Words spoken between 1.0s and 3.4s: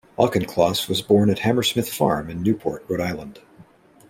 born at Hammersmith Farm in Newport, Rhode Island.